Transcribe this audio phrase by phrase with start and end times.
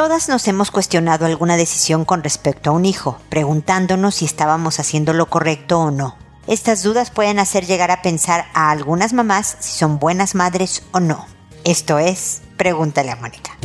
[0.00, 5.12] Todas nos hemos cuestionado alguna decisión con respecto a un hijo, preguntándonos si estábamos haciendo
[5.12, 6.16] lo correcto o no.
[6.46, 11.00] Estas dudas pueden hacer llegar a pensar a algunas mamás si son buenas madres o
[11.00, 11.26] no.
[11.64, 13.58] Esto es, pregúntale a Mónica.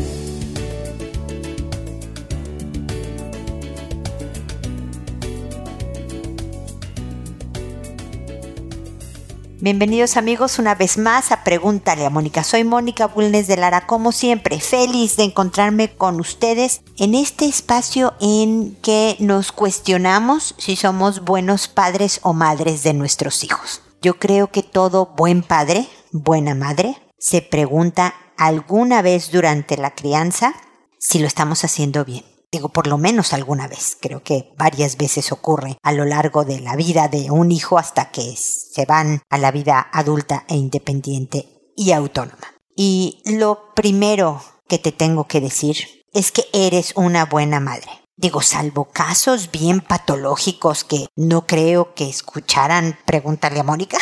[9.66, 12.44] Bienvenidos amigos una vez más a Pregúntale a Mónica.
[12.44, 18.14] Soy Mónica Bulnes de Lara, como siempre, feliz de encontrarme con ustedes en este espacio
[18.22, 23.82] en que nos cuestionamos si somos buenos padres o madres de nuestros hijos.
[24.04, 30.54] Yo creo que todo buen padre, buena madre, se pregunta alguna vez durante la crianza
[31.00, 35.32] si lo estamos haciendo bien digo por lo menos alguna vez, creo que varias veces
[35.32, 39.38] ocurre a lo largo de la vida de un hijo hasta que se van a
[39.38, 42.56] la vida adulta e independiente y autónoma.
[42.76, 48.05] Y lo primero que te tengo que decir es que eres una buena madre.
[48.18, 53.98] Digo, salvo casos bien patológicos que no creo que escucharan, pregúntale a Mónica.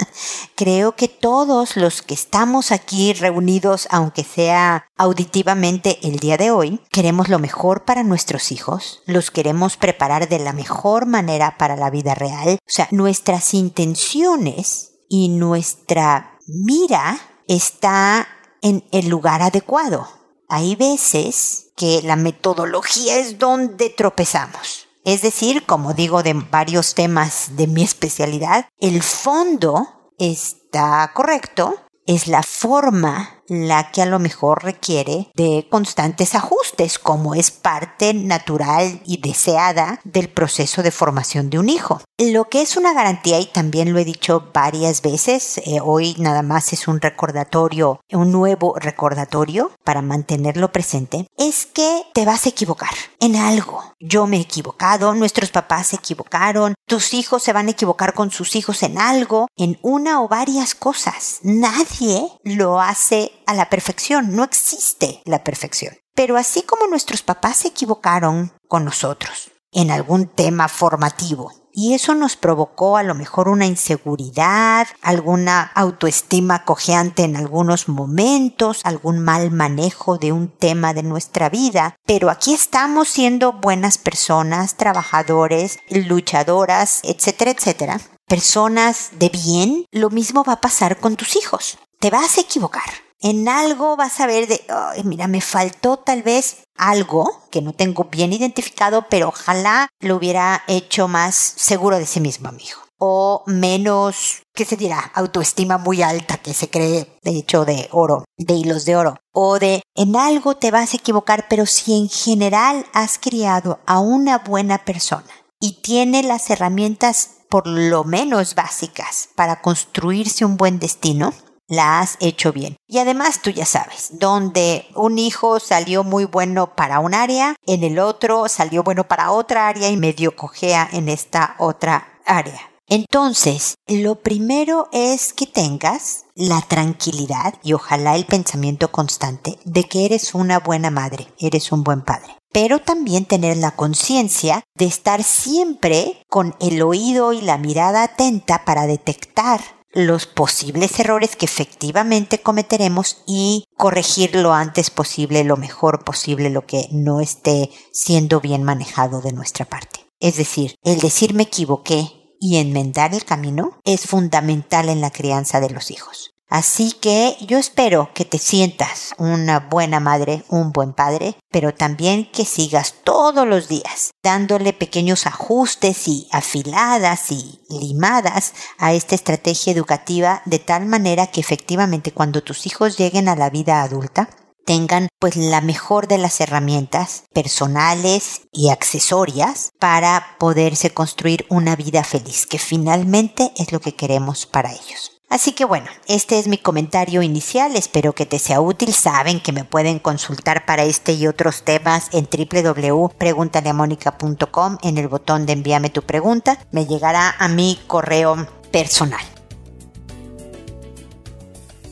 [0.54, 6.80] creo que todos los que estamos aquí reunidos, aunque sea auditivamente el día de hoy,
[6.92, 11.90] queremos lo mejor para nuestros hijos, los queremos preparar de la mejor manera para la
[11.90, 12.58] vida real.
[12.60, 18.28] O sea, nuestras intenciones y nuestra mira está
[18.62, 20.17] en el lugar adecuado.
[20.48, 24.88] Hay veces que la metodología es donde tropezamos.
[25.04, 32.26] Es decir, como digo de varios temas de mi especialidad, el fondo está correcto, es
[32.26, 36.67] la forma la que a lo mejor requiere de constantes ajustes,
[37.02, 42.00] como es parte natural y deseada del proceso de formación de un hijo.
[42.18, 46.42] Lo que es una garantía, y también lo he dicho varias veces, eh, hoy nada
[46.42, 52.50] más es un recordatorio, un nuevo recordatorio para mantenerlo presente, es que te vas a
[52.50, 53.82] equivocar en algo.
[53.98, 58.30] Yo me he equivocado, nuestros papás se equivocaron, tus hijos se van a equivocar con
[58.30, 61.40] sus hijos en algo, en una o varias cosas.
[61.42, 65.94] Nadie lo hace a la perfección, no existe la perfección.
[66.18, 72.16] Pero así como nuestros papás se equivocaron con nosotros en algún tema formativo, y eso
[72.16, 79.52] nos provocó a lo mejor una inseguridad, alguna autoestima cojeante en algunos momentos, algún mal
[79.52, 81.94] manejo de un tema de nuestra vida.
[82.04, 88.00] Pero aquí estamos siendo buenas personas, trabajadores, luchadoras, etcétera, etcétera.
[88.26, 91.78] Personas de bien, lo mismo va a pasar con tus hijos.
[92.00, 94.64] Te vas a equivocar en algo vas a ver de,
[95.04, 100.62] mira, me faltó tal vez algo que no tengo bien identificado, pero ojalá lo hubiera
[100.68, 102.78] hecho más seguro de sí mismo, amigo.
[103.00, 105.12] O menos, ¿qué se dirá?
[105.14, 109.16] Autoestima muy alta que se cree, de hecho, de oro, de hilos de oro.
[109.32, 114.00] O de, en algo te vas a equivocar, pero si en general has criado a
[114.00, 115.30] una buena persona
[115.60, 121.32] y tiene las herramientas por lo menos básicas para construirse un buen destino,
[121.68, 122.76] la has hecho bien.
[122.88, 127.84] Y además tú ya sabes, donde un hijo salió muy bueno para un área, en
[127.84, 132.60] el otro salió bueno para otra área y medio cojea en esta otra área.
[132.90, 140.06] Entonces, lo primero es que tengas la tranquilidad y ojalá el pensamiento constante de que
[140.06, 145.22] eres una buena madre, eres un buen padre pero también tener la conciencia de estar
[145.22, 149.60] siempre con el oído y la mirada atenta para detectar
[149.92, 156.66] los posibles errores que efectivamente cometeremos y corregir lo antes posible, lo mejor posible, lo
[156.66, 160.06] que no esté siendo bien manejado de nuestra parte.
[160.20, 165.60] Es decir, el decir me equivoqué y enmendar el camino es fundamental en la crianza
[165.60, 166.34] de los hijos.
[166.48, 172.30] Así que yo espero que te sientas una buena madre, un buen padre, pero también
[172.32, 179.74] que sigas todos los días dándole pequeños ajustes y afiladas y limadas a esta estrategia
[179.74, 184.30] educativa de tal manera que efectivamente cuando tus hijos lleguen a la vida adulta
[184.64, 192.04] tengan pues la mejor de las herramientas personales y accesorias para poderse construir una vida
[192.04, 195.17] feliz, que finalmente es lo que queremos para ellos.
[195.30, 198.94] Así que bueno, este es mi comentario inicial, espero que te sea útil.
[198.94, 205.44] Saben que me pueden consultar para este y otros temas en www.preguntaleamónica.com en el botón
[205.44, 206.58] de envíame tu pregunta.
[206.70, 209.20] Me llegará a mi correo personal.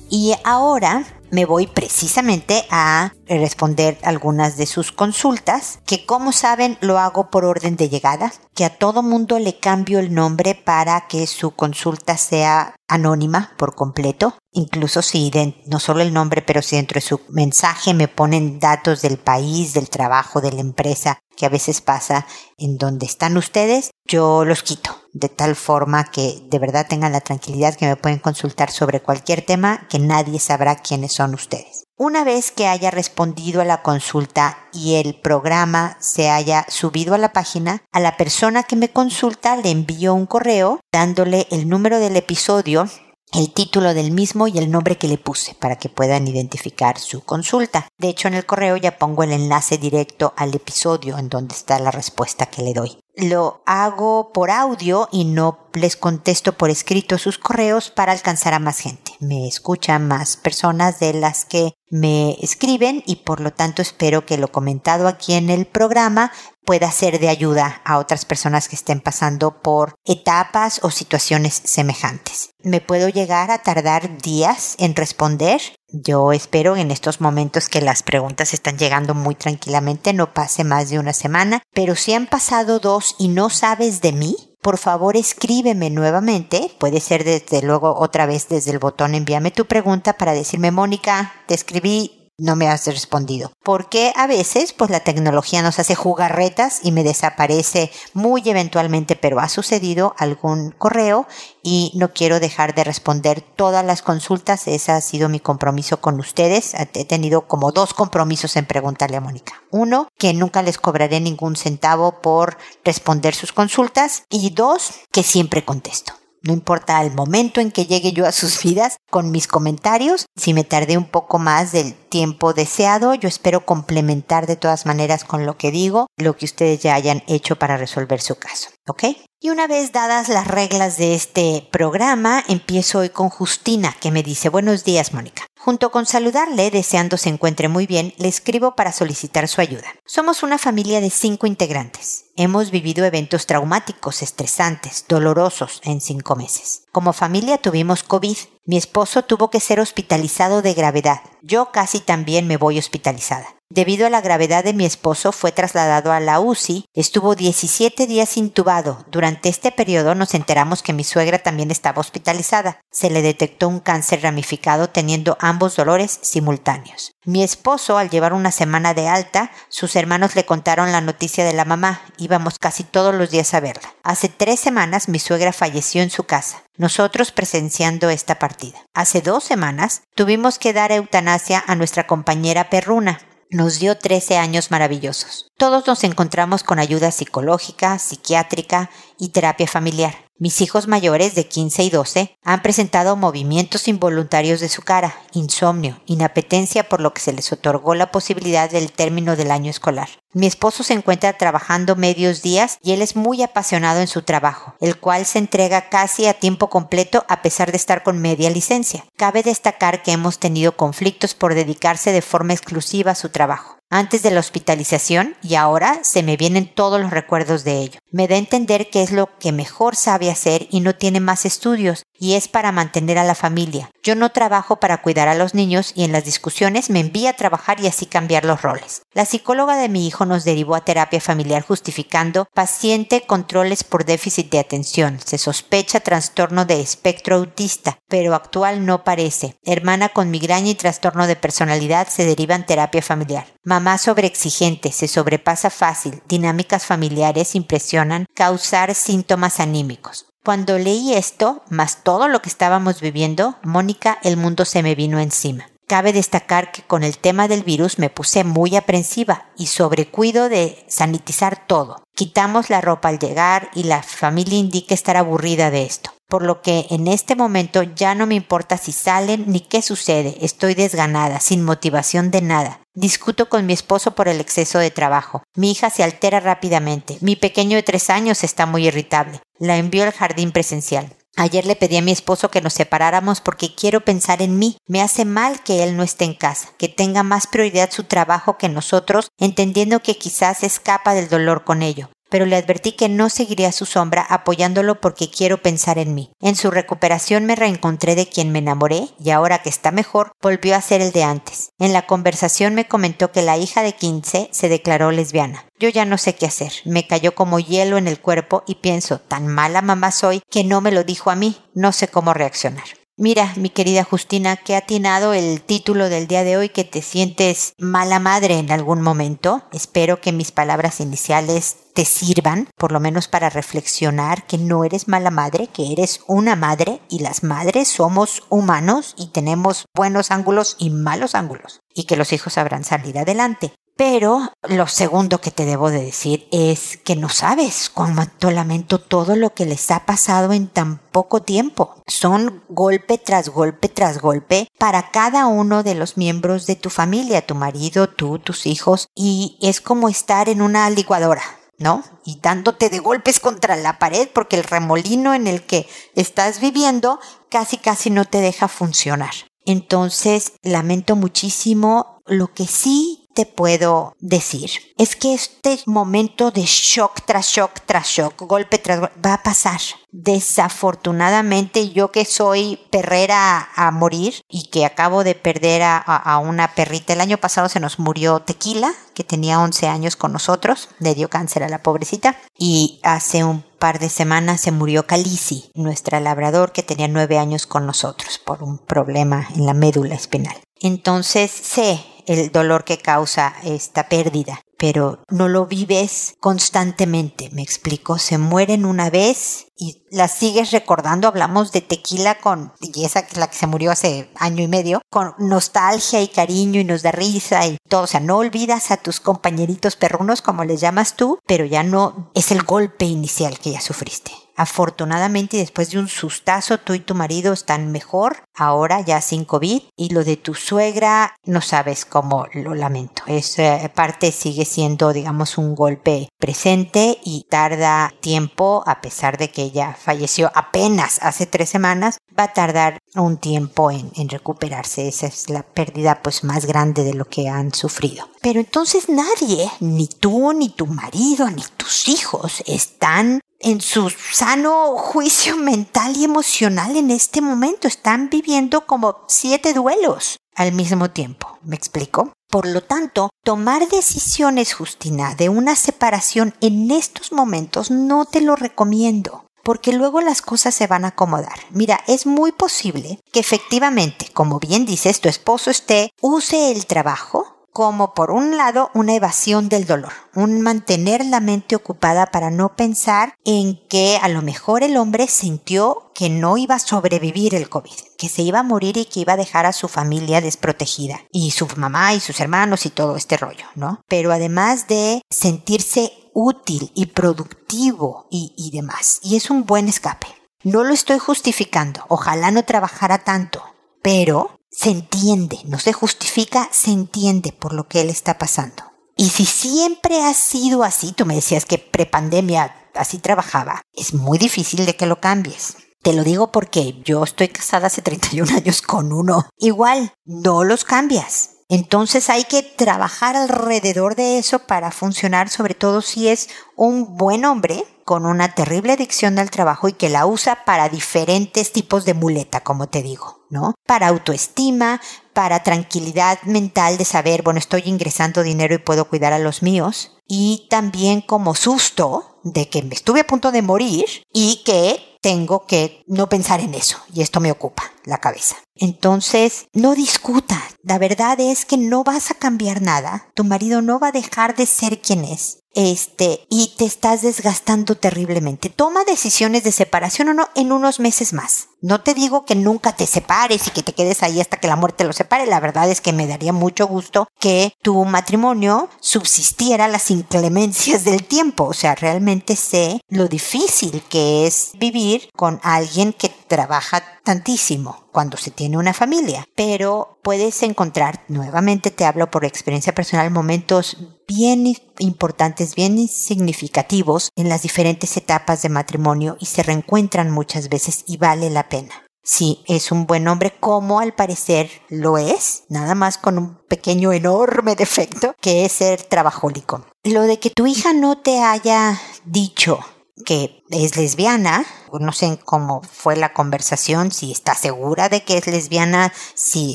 [0.08, 6.98] Y ahora me voy precisamente a responder algunas de sus consultas, que como saben lo
[6.98, 11.26] hago por orden de llegada, que a todo mundo le cambio el nombre para que
[11.26, 15.30] su consulta sea anónima por completo, incluso si
[15.66, 19.74] no solo el nombre, pero si dentro de su mensaje me ponen datos del país,
[19.74, 22.26] del trabajo, de la empresa, que a veces pasa
[22.56, 27.22] en donde están ustedes, yo los quito de tal forma que de verdad tengan la
[27.22, 31.84] tranquilidad que me pueden consultar sobre cualquier tema que nadie sabrá quiénes son ustedes.
[31.96, 37.18] Una vez que haya respondido a la consulta y el programa se haya subido a
[37.18, 41.98] la página, a la persona que me consulta le envío un correo dándole el número
[41.98, 42.86] del episodio
[43.32, 47.22] el título del mismo y el nombre que le puse para que puedan identificar su
[47.22, 47.88] consulta.
[47.98, 51.78] De hecho, en el correo ya pongo el enlace directo al episodio en donde está
[51.78, 52.98] la respuesta que le doy.
[53.16, 58.58] Lo hago por audio y no les contesto por escrito sus correos para alcanzar a
[58.58, 59.12] más gente.
[59.20, 64.36] Me escuchan más personas de las que me escriben y por lo tanto espero que
[64.36, 66.30] lo comentado aquí en el programa
[66.66, 72.50] pueda ser de ayuda a otras personas que estén pasando por etapas o situaciones semejantes.
[72.62, 75.62] Me puedo llegar a tardar días en responder.
[75.88, 80.90] Yo espero en estos momentos que las preguntas están llegando muy tranquilamente, no pase más
[80.90, 85.16] de una semana, pero si han pasado dos y no sabes de mí, por favor
[85.16, 86.72] escríbeme nuevamente.
[86.80, 91.32] Puede ser desde luego otra vez desde el botón envíame tu pregunta para decirme, Mónica,
[91.46, 93.52] te escribí no me has respondido.
[93.62, 99.40] Porque a veces, pues la tecnología nos hace jugarretas y me desaparece muy eventualmente, pero
[99.40, 101.26] ha sucedido algún correo
[101.62, 104.68] y no quiero dejar de responder todas las consultas.
[104.68, 106.74] Ese ha sido mi compromiso con ustedes.
[106.74, 109.62] He tenido como dos compromisos en preguntarle a Mónica.
[109.70, 114.24] Uno, que nunca les cobraré ningún centavo por responder sus consultas.
[114.30, 116.14] Y dos, que siempre contesto.
[116.42, 120.54] No importa el momento en que llegue yo a sus vidas con mis comentarios, si
[120.54, 125.46] me tardé un poco más del tiempo deseado, yo espero complementar de todas maneras con
[125.46, 128.70] lo que digo, lo que ustedes ya hayan hecho para resolver su caso.
[128.86, 129.04] ¿Ok?
[129.40, 134.22] Y una vez dadas las reglas de este programa, empiezo hoy con Justina, que me
[134.22, 135.45] dice, buenos días, Mónica.
[135.66, 139.88] Junto con saludarle, deseando se encuentre muy bien, le escribo para solicitar su ayuda.
[140.04, 142.26] Somos una familia de cinco integrantes.
[142.36, 146.84] Hemos vivido eventos traumáticos, estresantes, dolorosos en cinco meses.
[146.92, 148.36] Como familia tuvimos COVID.
[148.64, 151.22] Mi esposo tuvo que ser hospitalizado de gravedad.
[151.42, 153.55] Yo casi también me voy hospitalizada.
[153.68, 158.36] Debido a la gravedad de mi esposo, fue trasladado a la UCI, estuvo 17 días
[158.36, 159.04] intubado.
[159.10, 162.78] Durante este periodo nos enteramos que mi suegra también estaba hospitalizada.
[162.92, 167.10] Se le detectó un cáncer ramificado teniendo ambos dolores simultáneos.
[167.24, 171.52] Mi esposo, al llevar una semana de alta, sus hermanos le contaron la noticia de
[171.52, 172.02] la mamá.
[172.18, 173.92] Íbamos casi todos los días a verla.
[174.04, 178.78] Hace tres semanas mi suegra falleció en su casa, nosotros presenciando esta partida.
[178.94, 183.18] Hace dos semanas tuvimos que dar eutanasia a nuestra compañera perruna
[183.50, 185.52] nos dio 13 años maravillosos.
[185.58, 190.14] Todos nos encontramos con ayuda psicológica, psiquiátrica y terapia familiar.
[190.38, 195.98] Mis hijos mayores de 15 y 12 han presentado movimientos involuntarios de su cara, insomnio,
[196.04, 200.10] inapetencia por lo que se les otorgó la posibilidad del término del año escolar.
[200.34, 204.74] Mi esposo se encuentra trabajando medios días y él es muy apasionado en su trabajo,
[204.82, 209.06] el cual se entrega casi a tiempo completo a pesar de estar con media licencia.
[209.16, 214.22] Cabe destacar que hemos tenido conflictos por dedicarse de forma exclusiva a su trabajo antes
[214.22, 218.00] de la hospitalización y ahora se me vienen todos los recuerdos de ello.
[218.10, 221.44] Me da a entender que es lo que mejor sabe hacer y no tiene más
[221.44, 223.90] estudios y es para mantener a la familia.
[224.02, 227.36] Yo no trabajo para cuidar a los niños y en las discusiones me envía a
[227.36, 229.02] trabajar y así cambiar los roles.
[229.12, 234.50] La psicóloga de mi hijo nos derivó a terapia familiar justificando paciente controles por déficit
[234.50, 235.18] de atención.
[235.24, 239.56] Se sospecha trastorno de espectro autista, pero actual no parece.
[239.64, 243.46] Hermana con migraña y trastorno de personalidad se derivan terapia familiar.
[243.64, 250.26] Mamá sobreexigente, se sobrepasa fácil, dinámicas familiares impresionan, causar síntomas anímicos.
[250.46, 255.18] Cuando leí esto, más todo lo que estábamos viviendo, Mónica, el mundo se me vino
[255.18, 255.68] encima.
[255.88, 260.84] Cabe destacar que con el tema del virus me puse muy aprensiva y sobrecuido de
[260.86, 262.00] sanitizar todo.
[262.14, 266.60] Quitamos la ropa al llegar y la familia indica estar aburrida de esto por lo
[266.60, 271.38] que en este momento ya no me importa si salen ni qué sucede, estoy desganada,
[271.38, 272.80] sin motivación de nada.
[272.98, 275.42] Discuto con mi esposo por el exceso de trabajo.
[275.54, 277.18] Mi hija se altera rápidamente.
[277.20, 279.42] Mi pequeño de tres años está muy irritable.
[279.58, 281.14] La envío al jardín presencial.
[281.36, 284.78] Ayer le pedí a mi esposo que nos separáramos porque quiero pensar en mí.
[284.88, 288.56] Me hace mal que él no esté en casa, que tenga más prioridad su trabajo
[288.56, 293.30] que nosotros, entendiendo que quizás escapa del dolor con ello pero le advertí que no
[293.30, 296.32] seguiría su sombra apoyándolo porque quiero pensar en mí.
[296.42, 300.76] En su recuperación me reencontré de quien me enamoré y ahora que está mejor volvió
[300.76, 301.70] a ser el de antes.
[301.78, 305.64] En la conversación me comentó que la hija de 15 se declaró lesbiana.
[305.78, 306.72] Yo ya no sé qué hacer.
[306.84, 310.82] Me cayó como hielo en el cuerpo y pienso, tan mala mamá soy que no
[310.82, 311.56] me lo dijo a mí.
[311.72, 312.84] No sé cómo reaccionar.
[313.18, 317.00] Mira, mi querida Justina, que ha atinado el título del día de hoy que te
[317.00, 319.62] sientes mala madre en algún momento.
[319.72, 325.08] Espero que mis palabras iniciales te sirvan, por lo menos para reflexionar que no eres
[325.08, 330.76] mala madre, que eres una madre y las madres somos humanos y tenemos buenos ángulos
[330.78, 333.72] y malos ángulos y que los hijos sabrán salir adelante.
[333.96, 339.36] Pero lo segundo que te debo de decir es que no sabes cuánto lamento todo
[339.36, 341.94] lo que les ha pasado en tan poco tiempo.
[342.06, 347.46] Son golpe tras golpe tras golpe para cada uno de los miembros de tu familia,
[347.46, 351.42] tu marido, tú, tus hijos, y es como estar en una licuadora.
[351.78, 352.02] ¿no?
[352.24, 357.20] Y dándote de golpes contra la pared porque el remolino en el que estás viviendo
[357.50, 359.34] casi casi no te deja funcionar.
[359.66, 362.22] Entonces, lamento muchísimo.
[362.24, 368.08] Lo que sí te puedo decir es que este momento de shock tras shock tras
[368.08, 369.78] shock, golpe tras golpe, va a pasar.
[370.10, 377.12] Desafortunadamente, yo que soy perrera a morir y que acabo de perder a, una perrita,
[377.12, 381.28] el año pasado se nos murió Tequila, que tenía 11 años con nosotros, le dio
[381.28, 386.72] cáncer a la pobrecita, y hace un par de semanas se murió Calici, nuestra labrador
[386.72, 390.56] que tenía 9 años con nosotros por un problema en la médula espinal.
[390.80, 398.18] Entonces sé el dolor que causa esta pérdida, pero no lo vives constantemente, me explico,
[398.18, 403.38] se mueren una vez y la sigues recordando, hablamos de tequila con, y esa que
[403.38, 407.12] la que se murió hace año y medio, con nostalgia y cariño y nos da
[407.12, 411.38] risa y todo, o sea, no olvidas a tus compañeritos perrunos como les llamas tú,
[411.46, 414.45] pero ya no es el golpe inicial que ya sufriste.
[414.56, 419.82] Afortunadamente, después de un sustazo, tú y tu marido están mejor, ahora ya sin COVID,
[419.96, 423.22] y lo de tu suegra, no sabes cómo lo lamento.
[423.26, 429.62] Esa parte sigue siendo, digamos, un golpe presente y tarda tiempo, a pesar de que
[429.62, 435.08] ella falleció apenas hace tres semanas, va a tardar un tiempo en, en recuperarse.
[435.08, 438.28] Esa es la pérdida pues más grande de lo que han sufrido.
[438.40, 444.96] Pero entonces nadie, ni tú, ni tu marido, ni tus hijos, están en su sano
[444.96, 447.88] juicio mental y emocional en este momento.
[447.88, 451.58] Están viviendo como siete duelos al mismo tiempo.
[451.62, 452.32] ¿Me explico?
[452.48, 458.56] Por lo tanto, tomar decisiones, Justina, de una separación en estos momentos no te lo
[458.56, 461.58] recomiendo porque luego las cosas se van a acomodar.
[461.70, 467.55] Mira, es muy posible que efectivamente, como bien dices, tu esposo esté, use el trabajo
[467.76, 472.74] como por un lado una evasión del dolor, un mantener la mente ocupada para no
[472.74, 477.68] pensar en que a lo mejor el hombre sintió que no iba a sobrevivir el
[477.68, 481.20] COVID, que se iba a morir y que iba a dejar a su familia desprotegida,
[481.30, 484.00] y su mamá y sus hermanos y todo este rollo, ¿no?
[484.08, 490.28] Pero además de sentirse útil y productivo y, demás, y es un buen escape.
[490.64, 493.62] No lo estoy justificando, ojalá no trabajara tanto,
[494.00, 498.82] pero se entiende, no se justifica, se entiende por lo que él está pasando.
[499.16, 504.36] Y si siempre ha sido así, tú me decías que prepandemia así trabajaba, es muy
[504.36, 505.78] difícil de que lo cambies.
[506.02, 509.48] Te lo digo porque yo estoy casada hace 31 años con uno.
[509.56, 511.50] Igual, no los cambias.
[511.68, 517.44] Entonces hay que trabajar alrededor de eso para funcionar, sobre todo si es un buen
[517.46, 522.14] hombre con una terrible adicción al trabajo y que la usa para diferentes tipos de
[522.14, 523.74] muleta, como te digo, ¿no?
[523.84, 525.00] Para autoestima,
[525.32, 530.16] para tranquilidad mental de saber, bueno, estoy ingresando dinero y puedo cuidar a los míos,
[530.28, 535.66] y también como susto de que me estuve a punto de morir y que tengo
[535.66, 538.56] que no pensar en eso y esto me ocupa la cabeza.
[538.76, 540.62] Entonces, no discuta.
[540.82, 543.28] La verdad es que no vas a cambiar nada.
[543.34, 547.96] Tu marido no va a dejar de ser quien es este, y te estás desgastando
[547.96, 548.70] terriblemente.
[548.70, 551.68] Toma decisiones de separación o no en unos meses más.
[551.82, 554.76] No te digo que nunca te separes y que te quedes ahí hasta que la
[554.76, 555.44] muerte lo separe.
[555.44, 561.24] La verdad es que me daría mucho gusto que tu matrimonio subsistiera las inclemencias del
[561.24, 561.64] tiempo.
[561.64, 568.36] O sea, realmente sé lo difícil que es vivir con alguien que trabaja tantísimo cuando
[568.36, 574.74] se tiene una familia, pero puedes encontrar, nuevamente te hablo por experiencia personal, momentos bien
[574.98, 581.16] importantes, bien significativos en las diferentes etapas de matrimonio y se reencuentran muchas veces y
[581.16, 582.06] vale la pena.
[582.28, 587.12] Si es un buen hombre, como al parecer lo es, nada más con un pequeño,
[587.12, 589.86] enorme defecto, que es ser trabajólico.
[590.02, 592.80] Lo de que tu hija no te haya dicho
[593.24, 598.46] que es lesbiana, no sé cómo fue la conversación, si está segura de que es
[598.46, 599.74] lesbiana, si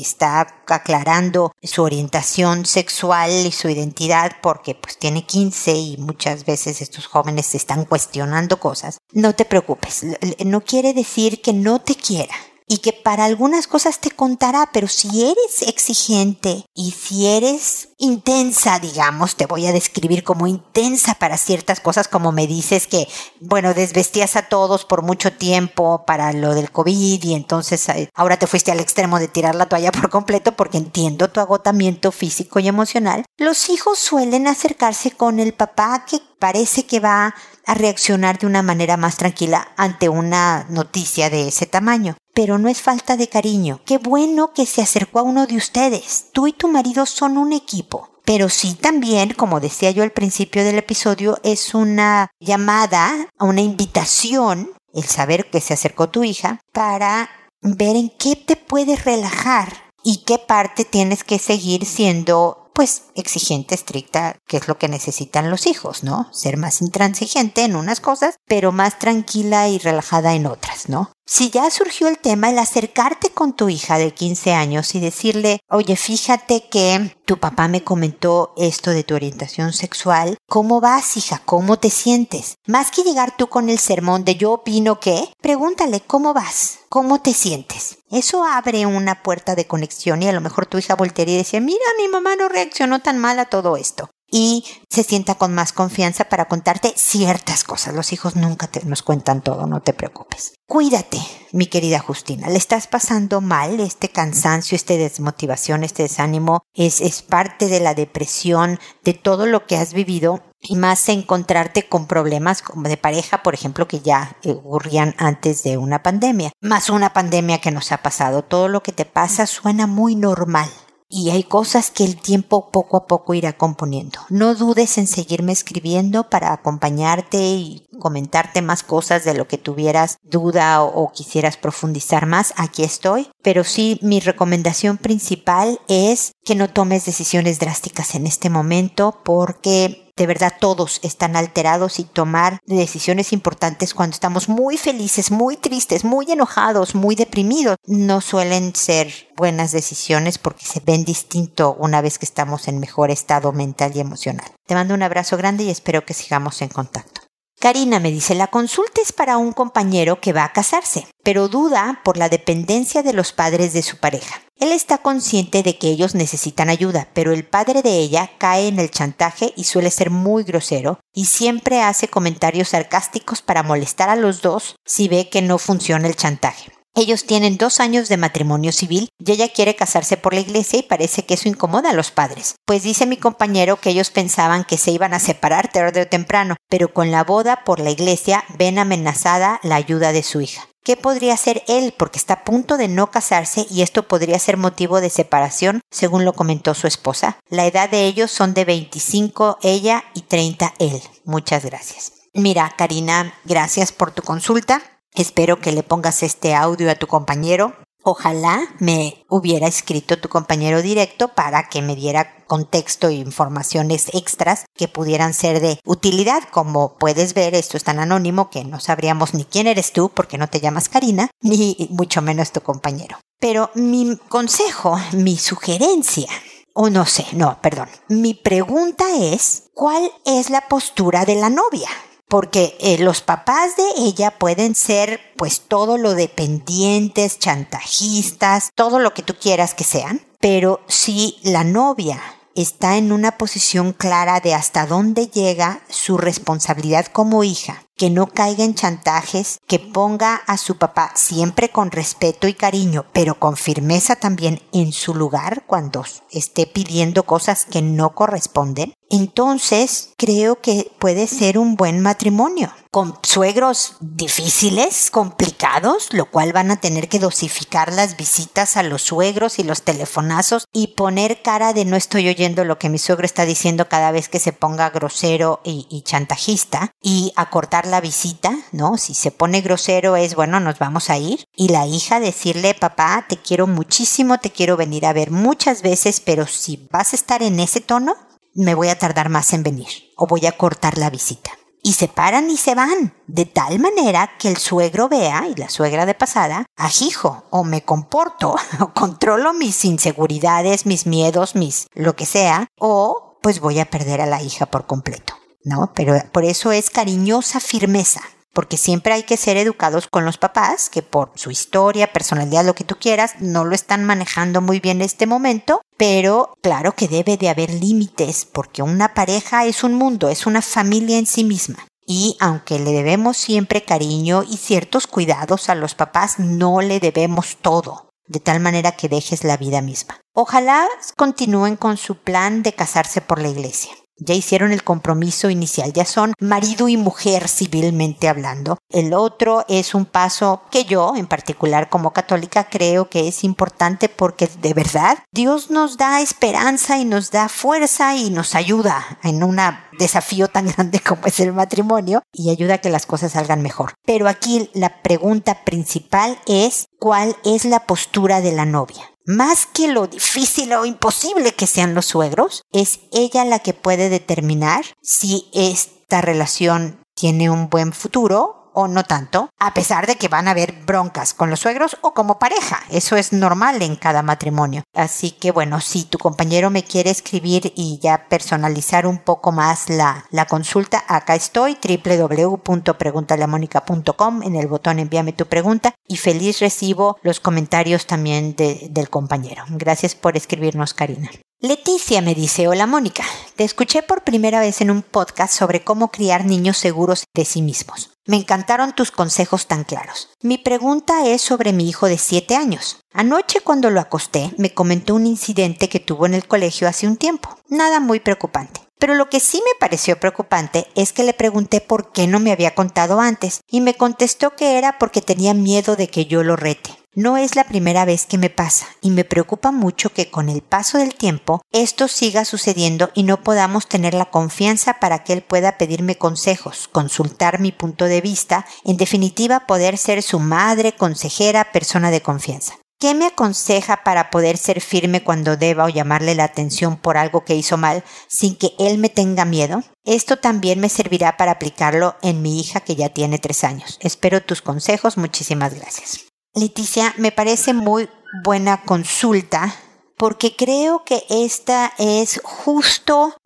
[0.00, 6.80] está aclarando su orientación sexual y su identidad porque pues tiene 15 y muchas veces
[6.80, 8.98] estos jóvenes se están cuestionando cosas.
[9.12, 10.04] No te preocupes,
[10.44, 12.34] no quiere decir que no te quiera
[12.66, 18.78] y que para algunas cosas te contará, pero si eres exigente y si eres intensa,
[18.78, 23.08] digamos, te voy a describir como intensa para ciertas cosas, como me dices que,
[23.40, 28.38] bueno, desvestías a todos por mucho tiempo para lo del COVID y entonces eh, ahora
[28.38, 32.58] te fuiste al extremo de tirar la toalla por completo porque entiendo tu agotamiento físico
[32.58, 37.34] y emocional, los hijos suelen acercarse con el papá que parece que va
[37.66, 42.16] a reaccionar de una manera más tranquila ante una noticia de ese tamaño.
[42.34, 43.80] Pero no es falta de cariño.
[43.84, 46.26] Qué bueno que se acercó a uno de ustedes.
[46.32, 48.08] Tú y tu marido son un equipo.
[48.24, 54.70] Pero sí también, como decía yo al principio del episodio, es una llamada, una invitación,
[54.94, 57.28] el saber que se acercó tu hija, para
[57.60, 59.72] ver en qué te puedes relajar
[60.04, 65.50] y qué parte tienes que seguir siendo pues exigente, estricta, que es lo que necesitan
[65.50, 66.28] los hijos, ¿no?
[66.32, 71.12] Ser más intransigente en unas cosas, pero más tranquila y relajada en otras, ¿no?
[71.24, 75.60] Si ya surgió el tema, el acercarte con tu hija de 15 años y decirle,
[75.70, 81.40] oye, fíjate que tu papá me comentó esto de tu orientación sexual, ¿cómo vas, hija?
[81.44, 82.56] ¿Cómo te sientes?
[82.66, 86.80] Más que llegar tú con el sermón de yo opino que, pregúntale, ¿cómo vas?
[86.88, 87.98] ¿Cómo te sientes?
[88.10, 91.60] Eso abre una puerta de conexión y a lo mejor tu hija voltearía y decía,
[91.60, 95.72] mira, mi mamá no reaccionó tan mal a todo esto y se sienta con más
[95.72, 97.94] confianza para contarte ciertas cosas.
[97.94, 100.54] Los hijos nunca te, nos cuentan todo, no te preocupes.
[100.66, 101.18] Cuídate,
[101.52, 102.48] mi querida Justina.
[102.48, 107.94] Le estás pasando mal, este cansancio, este desmotivación, este desánimo es, es parte de la
[107.94, 113.42] depresión, de todo lo que has vivido y más encontrarte con problemas como de pareja,
[113.42, 117.98] por ejemplo, que ya ocurrían antes de una pandemia, más una pandemia que nos ha
[117.98, 118.42] pasado.
[118.42, 120.70] Todo lo que te pasa suena muy normal
[121.12, 124.20] y hay cosas que el tiempo poco a poco irá componiendo.
[124.30, 130.16] No dudes en seguirme escribiendo para acompañarte y comentarte más cosas de lo que tuvieras
[130.22, 132.54] duda o, quisieras profundizar más.
[132.56, 133.28] Aquí estoy.
[133.42, 140.11] Pero sí, mi recomendación principal es que no tomes decisiones drásticas en este momento porque
[140.16, 146.04] de verdad todos están alterados y tomar decisiones importantes cuando estamos muy felices, muy tristes,
[146.04, 152.18] muy enojados, muy deprimidos, no suelen ser buenas decisiones porque se ven distinto una vez
[152.18, 154.46] que estamos en mejor estado mental y emocional.
[154.66, 157.31] Te mando un abrazo grande y espero que sigamos en contacto.
[157.62, 162.00] Karina me dice, la consulta es para un compañero que va a casarse, pero duda
[162.02, 164.42] por la dependencia de los padres de su pareja.
[164.58, 168.80] Él está consciente de que ellos necesitan ayuda, pero el padre de ella cae en
[168.80, 174.16] el chantaje y suele ser muy grosero y siempre hace comentarios sarcásticos para molestar a
[174.16, 176.72] los dos si ve que no funciona el chantaje.
[176.94, 180.82] Ellos tienen dos años de matrimonio civil y ella quiere casarse por la iglesia y
[180.82, 182.56] parece que eso incomoda a los padres.
[182.66, 186.56] Pues dice mi compañero que ellos pensaban que se iban a separar tarde o temprano,
[186.68, 190.68] pero con la boda por la iglesia ven amenazada la ayuda de su hija.
[190.84, 191.94] ¿Qué podría hacer él?
[191.96, 196.24] Porque está a punto de no casarse y esto podría ser motivo de separación, según
[196.24, 197.38] lo comentó su esposa.
[197.48, 201.00] La edad de ellos son de 25 ella y 30 él.
[201.24, 202.12] Muchas gracias.
[202.34, 204.82] Mira, Karina, gracias por tu consulta.
[205.14, 207.74] Espero que le pongas este audio a tu compañero.
[208.02, 214.64] Ojalá me hubiera escrito tu compañero directo para que me diera contexto e informaciones extras
[214.74, 216.42] que pudieran ser de utilidad.
[216.50, 220.38] Como puedes ver, esto es tan anónimo que no sabríamos ni quién eres tú porque
[220.38, 223.18] no te llamas Karina, ni mucho menos tu compañero.
[223.38, 226.28] Pero mi consejo, mi sugerencia
[226.74, 227.88] o no sé, no, perdón.
[228.08, 231.90] Mi pregunta es, ¿cuál es la postura de la novia?
[232.32, 239.12] Porque eh, los papás de ella pueden ser pues todo lo dependientes, chantajistas, todo lo
[239.12, 242.22] que tú quieras que sean, pero si la novia
[242.54, 248.26] está en una posición clara de hasta dónde llega su responsabilidad como hija, que no
[248.26, 253.56] caiga en chantajes, que ponga a su papá siempre con respeto y cariño, pero con
[253.56, 260.90] firmeza también en su lugar cuando esté pidiendo cosas que no corresponden, entonces creo que
[260.98, 262.72] puede ser un buen matrimonio.
[262.94, 269.00] Con suegros difíciles, complicados, lo cual van a tener que dosificar las visitas a los
[269.00, 273.24] suegros y los telefonazos y poner cara de no estoy oyendo lo que mi suegro
[273.24, 278.98] está diciendo cada vez que se ponga grosero y, chantajista y acortar la visita, ¿no?
[278.98, 281.46] Si se pone grosero es bueno, nos vamos a ir.
[281.56, 286.20] Y la hija decirle, papá, te quiero muchísimo, te quiero venir a ver muchas veces,
[286.20, 288.16] pero si vas a estar en ese tono,
[288.52, 291.52] me voy a tardar más en venir o voy a cortar la visita.
[291.82, 295.68] Y se paran y se van, de tal manera que el suegro vea, y la
[295.68, 302.14] suegra de pasada, ajijo, o me comporto, o controlo mis inseguridades, mis miedos, mis lo
[302.14, 305.34] que sea, o pues voy a perder a la hija por completo.
[305.64, 305.92] ¿No?
[305.94, 308.20] Pero por eso es cariñosa firmeza
[308.52, 312.74] porque siempre hay que ser educados con los papás, que por su historia, personalidad, lo
[312.74, 317.08] que tú quieras, no lo están manejando muy bien en este momento, pero claro que
[317.08, 321.44] debe de haber límites, porque una pareja es un mundo, es una familia en sí
[321.44, 321.86] misma.
[322.06, 327.56] Y aunque le debemos siempre cariño y ciertos cuidados a los papás, no le debemos
[327.62, 330.20] todo, de tal manera que dejes la vida misma.
[330.34, 330.86] Ojalá
[331.16, 333.92] continúen con su plan de casarse por la iglesia.
[334.18, 338.78] Ya hicieron el compromiso inicial, ya son marido y mujer civilmente hablando.
[338.90, 344.08] El otro es un paso que yo, en particular como católica, creo que es importante
[344.08, 349.42] porque de verdad Dios nos da esperanza y nos da fuerza y nos ayuda en
[349.42, 349.58] un
[349.98, 353.94] desafío tan grande como es el matrimonio y ayuda a que las cosas salgan mejor.
[354.04, 359.11] Pero aquí la pregunta principal es ¿cuál es la postura de la novia?
[359.26, 364.08] Más que lo difícil o imposible que sean los suegros, es ella la que puede
[364.08, 370.28] determinar si esta relación tiene un buen futuro o no tanto, a pesar de que
[370.28, 372.80] van a haber broncas con los suegros o como pareja.
[372.90, 374.82] Eso es normal en cada matrimonio.
[374.94, 379.88] Así que bueno, si tu compañero me quiere escribir y ya personalizar un poco más
[379.88, 387.18] la, la consulta, acá estoy, www.preguntaleamónica.com en el botón envíame tu pregunta y feliz recibo
[387.22, 389.64] los comentarios también del compañero.
[389.68, 391.30] Gracias por escribirnos, Karina.
[391.64, 393.22] Leticia me dice, hola Mónica,
[393.54, 397.62] te escuché por primera vez en un podcast sobre cómo criar niños seguros de sí
[397.62, 398.10] mismos.
[398.26, 400.28] Me encantaron tus consejos tan claros.
[400.42, 403.04] Mi pregunta es sobre mi hijo de 7 años.
[403.12, 407.16] Anoche cuando lo acosté me comentó un incidente que tuvo en el colegio hace un
[407.16, 407.56] tiempo.
[407.68, 408.80] Nada muy preocupante.
[409.02, 412.52] Pero lo que sí me pareció preocupante es que le pregunté por qué no me
[412.52, 416.54] había contado antes y me contestó que era porque tenía miedo de que yo lo
[416.54, 416.90] rete.
[417.12, 420.62] No es la primera vez que me pasa y me preocupa mucho que con el
[420.62, 425.42] paso del tiempo esto siga sucediendo y no podamos tener la confianza para que él
[425.42, 431.72] pueda pedirme consejos, consultar mi punto de vista, en definitiva poder ser su madre, consejera,
[431.72, 432.74] persona de confianza.
[433.02, 437.44] ¿Qué me aconseja para poder ser firme cuando deba o llamarle la atención por algo
[437.44, 439.82] que hizo mal sin que él me tenga miedo?
[440.04, 443.98] Esto también me servirá para aplicarlo en mi hija que ya tiene tres años.
[443.98, 445.16] Espero tus consejos.
[445.16, 446.26] Muchísimas gracias.
[446.54, 448.08] Leticia, me parece muy
[448.44, 449.74] buena consulta
[450.16, 453.36] porque creo que esta es justo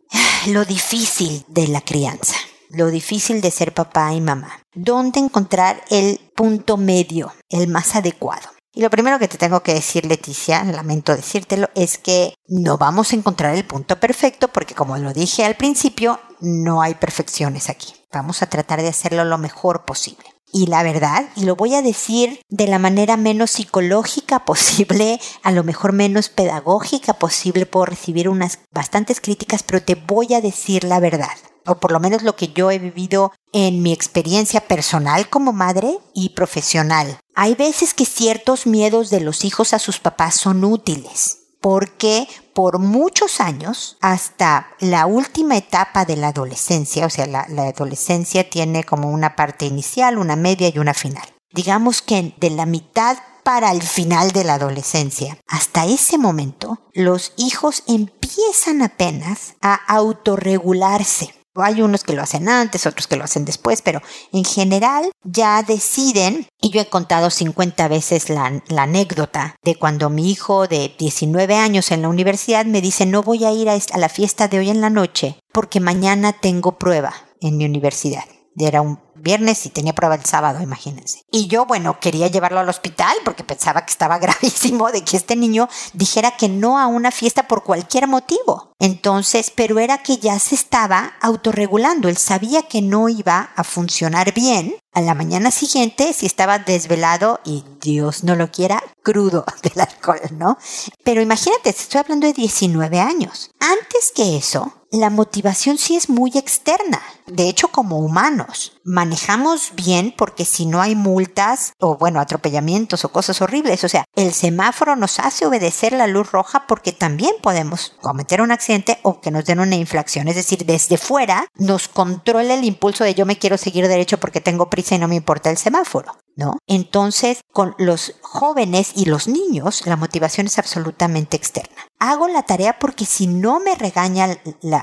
[0.48, 2.36] lo difícil de la crianza,
[2.68, 4.60] lo difícil de ser papá y mamá.
[4.74, 8.55] ¿Dónde encontrar el punto medio, el más adecuado?
[8.76, 13.10] Y lo primero que te tengo que decir, Leticia, lamento decírtelo, es que no vamos
[13.10, 17.94] a encontrar el punto perfecto porque como lo dije al principio, no hay perfecciones aquí.
[18.12, 21.82] Vamos a tratar de hacerlo lo mejor posible y la verdad, y lo voy a
[21.82, 28.28] decir de la manera menos psicológica posible, a lo mejor menos pedagógica posible, puedo recibir
[28.28, 31.36] unas bastantes críticas, pero te voy a decir la verdad,
[31.66, 35.98] o por lo menos lo que yo he vivido en mi experiencia personal como madre
[36.14, 37.18] y profesional.
[37.34, 42.78] Hay veces que ciertos miedos de los hijos a sus papás son útiles porque por
[42.78, 49.10] muchos años, hasta la última etapa de la adolescencia, o sea, la, adolescencia tiene como
[49.10, 51.26] una parte inicial, una media y una final.
[51.52, 55.38] Digamos que de la mitad para el final de la adolescencia.
[55.48, 61.34] Hasta ese momento, los hijos empiezan apenas a autorregularse.
[61.62, 65.62] Hay unos que lo hacen antes, otros que lo hacen después, pero en general ya
[65.62, 71.54] deciden, y yo he contado 50 veces la, anécdota de cuando mi hijo de 19
[71.56, 74.70] años en la universidad me dice no voy a ir a la fiesta de hoy
[74.70, 78.24] en la noche porque mañana tengo prueba en mi universidad.
[78.58, 81.22] Era un viernes y tenía prueba el sábado, imagínense.
[81.30, 85.36] Y yo, bueno, quería llevarlo al hospital porque pensaba que estaba gravísimo de que este
[85.36, 88.72] niño dijera que no a una fiesta por cualquier motivo.
[88.78, 92.08] Entonces, pero era que ya se estaba autorregulando.
[92.08, 97.40] Él sabía que no iba a funcionar bien a la mañana siguiente si estaba desvelado
[97.44, 100.58] y Dios no lo quiera, crudo del alcohol, ¿no?
[101.04, 103.50] Pero imagínate, estoy hablando de 19 años.
[103.60, 107.02] Antes que eso, la motivación sí es muy externa.
[107.26, 113.10] De hecho, como humanos, manejamos bien porque si no hay multas o, bueno, atropellamientos o
[113.10, 117.94] cosas horribles, o sea, el semáforo nos hace obedecer la luz roja porque también podemos
[118.00, 120.28] cometer un accidente o que nos den una infracción.
[120.28, 124.40] Es decir, desde fuera nos controla el impulso de yo me quiero seguir derecho porque
[124.40, 126.12] tengo prisa y no me importa el semáforo.
[126.36, 126.58] ¿No?
[126.66, 131.74] Entonces, con los jóvenes y los niños, la motivación es absolutamente externa.
[131.98, 134.38] Hago la tarea porque si no me regaña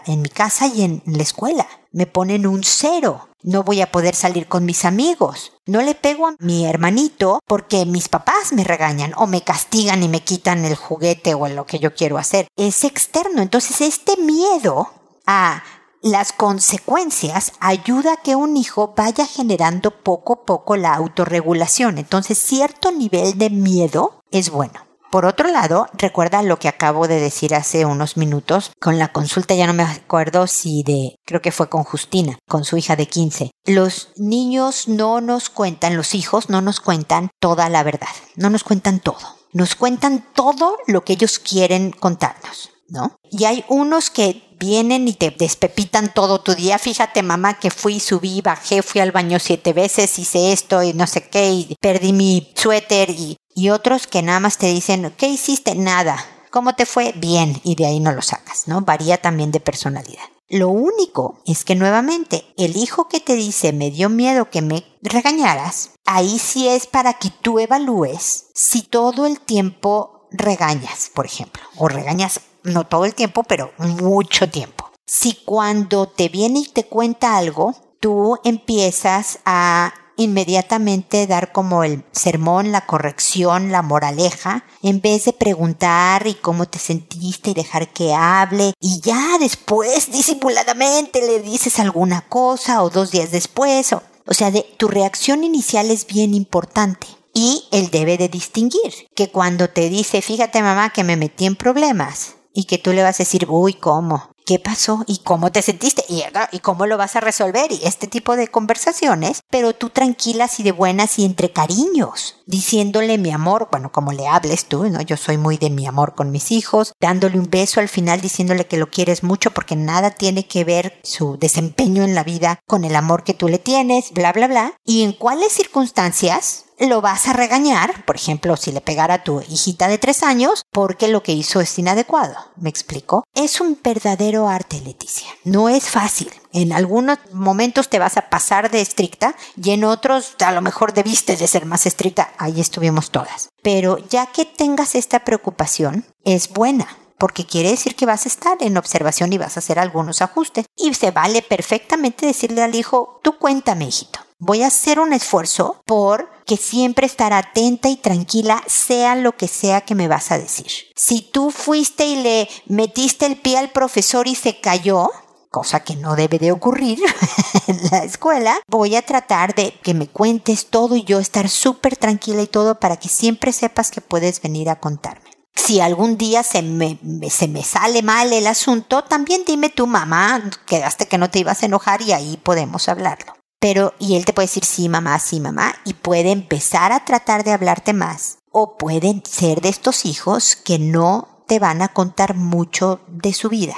[0.08, 3.30] en mi casa y en la escuela, me ponen un cero.
[3.44, 5.52] No voy a poder salir con mis amigos.
[5.66, 10.08] No le pego a mi hermanito porque mis papás me regañan o me castigan y
[10.08, 12.48] me quitan el juguete o lo que yo quiero hacer.
[12.56, 13.42] Es externo.
[13.42, 14.90] Entonces, este miedo
[15.28, 15.62] a
[16.04, 21.98] las consecuencias ayuda a que un hijo vaya generando poco a poco la autorregulación.
[21.98, 24.86] Entonces, cierto nivel de miedo es bueno.
[25.10, 29.54] Por otro lado, recuerda lo que acabo de decir hace unos minutos con la consulta,
[29.56, 33.08] ya no me acuerdo si de, creo que fue con Justina, con su hija de
[33.08, 33.52] 15.
[33.66, 38.66] Los niños no nos cuentan, los hijos no nos cuentan toda la verdad, no nos
[38.66, 39.38] cuentan todo.
[39.54, 42.73] Nos cuentan todo lo que ellos quieren contarnos.
[42.90, 43.18] ¿No?
[43.32, 46.80] Y hay unos que vienen y te despepitan todo tu día.
[46.80, 51.08] Fíjate, mamá, que fui, subí, bajé, fui al baño siete veces, hice esto y no
[51.08, 53.10] sé qué, y perdí mi suéter.
[53.10, 55.76] Y, y otros que nada más te dicen, ¿qué hiciste?
[55.76, 56.24] Nada.
[56.52, 57.14] ¿Cómo te fue?
[57.16, 57.60] Bien.
[57.64, 58.82] Y de ahí no lo sacas, ¿no?
[58.82, 60.24] Varía también de personalidad.
[60.50, 64.86] Lo único es que nuevamente el hijo que te dice me dio miedo que me
[65.02, 71.64] regañaras, ahí sí es para que tú evalúes si todo el tiempo regañas, por ejemplo,
[71.78, 74.92] o regañas no todo el tiempo, pero mucho tiempo.
[75.06, 82.04] Si cuando te viene y te cuenta algo, tú empiezas a inmediatamente dar como el
[82.12, 87.92] sermón, la corrección, la moraleja, en vez de preguntar y cómo te sentiste y dejar
[87.92, 93.94] que hable y ya después disimuladamente le dices alguna cosa o dos días después.
[93.94, 97.08] O, o sea, de, tu reacción inicial es bien importante.
[97.34, 101.56] Y él debe de distinguir que cuando te dice, fíjate mamá que me metí en
[101.56, 104.34] problemas, y que tú le vas a decir, uy, ¿cómo?
[104.46, 105.04] ¿Qué pasó?
[105.08, 106.04] ¿Y cómo te sentiste?
[106.10, 107.72] ¿Y, ¿Y cómo lo vas a resolver?
[107.72, 113.18] Y este tipo de conversaciones, pero tú tranquilas y de buenas y entre cariños, diciéndole
[113.18, 115.02] mi amor, bueno, como le hables tú, ¿no?
[115.02, 118.66] Yo soy muy de mi amor con mis hijos, dándole un beso al final diciéndole
[118.66, 122.84] que lo quieres mucho porque nada tiene que ver su desempeño en la vida con
[122.84, 124.74] el amor que tú le tienes, bla, bla, bla.
[124.86, 129.42] Y en cuáles circunstancias lo vas a regañar, por ejemplo, si le pegara a tu
[129.42, 132.36] hijita de tres años, porque lo que hizo es inadecuado.
[132.58, 133.24] ¿Me explico?
[133.34, 135.28] Es un verdadero arte, Leticia.
[135.44, 136.32] No es fácil.
[136.54, 140.94] En algunos momentos te vas a pasar de estricta y en otros a lo mejor
[140.94, 142.32] debiste de ser más estricta.
[142.38, 143.50] Ahí estuvimos todas.
[143.64, 146.88] Pero ya que tengas esta preocupación, es buena
[147.18, 150.66] porque quiere decir que vas a estar en observación y vas a hacer algunos ajustes.
[150.76, 154.20] Y se vale perfectamente decirle al hijo, tú cuéntame, hijito.
[154.40, 159.48] Voy a hacer un esfuerzo por que siempre estar atenta y tranquila, sea lo que
[159.48, 160.68] sea que me vas a decir.
[160.98, 165.10] Si tú fuiste y le metiste el pie al profesor y se cayó,
[165.54, 166.98] cosa que no debe de ocurrir
[167.68, 171.96] en la escuela, voy a tratar de que me cuentes todo y yo estar súper
[171.96, 175.30] tranquila y todo para que siempre sepas que puedes venir a contarme.
[175.56, 180.50] Si algún día se me, se me sale mal el asunto, también dime tu mamá,
[180.66, 183.34] quedaste que no te ibas a enojar y ahí podemos hablarlo.
[183.60, 187.44] Pero, y él te puede decir sí, mamá, sí, mamá, y puede empezar a tratar
[187.44, 188.40] de hablarte más.
[188.52, 193.50] O pueden ser de estos hijos que no te van a contar mucho de su
[193.50, 193.76] vida.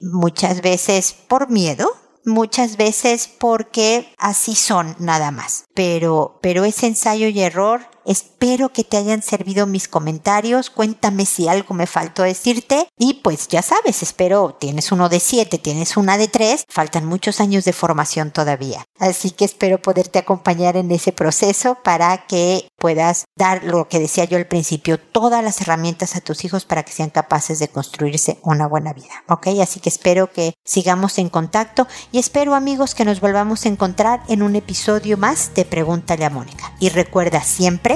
[0.00, 1.90] Muchas veces por miedo,
[2.24, 5.64] muchas veces porque así son nada más.
[5.74, 10.70] Pero, pero es ensayo y error Espero que te hayan servido mis comentarios.
[10.70, 12.88] Cuéntame si algo me faltó decirte.
[12.96, 16.64] Y pues ya sabes, espero, tienes uno de siete, tienes una de tres.
[16.68, 18.86] Faltan muchos años de formación todavía.
[19.00, 24.24] Así que espero poderte acompañar en ese proceso para que puedas dar lo que decía
[24.24, 28.38] yo al principio, todas las herramientas a tus hijos para que sean capaces de construirse
[28.42, 29.24] una buena vida.
[29.28, 29.48] ¿Ok?
[29.60, 34.22] Así que espero que sigamos en contacto y espero amigos que nos volvamos a encontrar
[34.28, 36.72] en un episodio más de Pregúntale a Mónica.
[36.78, 37.95] Y recuerda siempre